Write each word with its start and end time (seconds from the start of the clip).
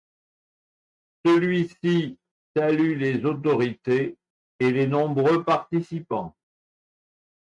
Celui-ci 1.23 2.17
salue 2.57 2.97
les 2.97 3.23
autorités 3.23 4.17
et 4.59 4.71
les 4.71 4.87
nombreux 4.87 5.43
participants. 5.43 6.35